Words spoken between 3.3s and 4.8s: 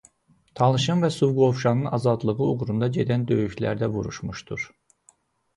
döyüşlərdə vuruşmuşdur.